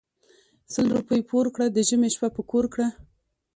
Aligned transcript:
سل 0.73 0.85
روپی 0.95 1.21
پور 1.29 1.45
کړه 1.55 1.67
د 1.71 1.77
ژمي 1.87 2.09
شپه 2.15 2.27
په 2.35 2.41
کور 2.51 2.65
کړه. 2.73 2.87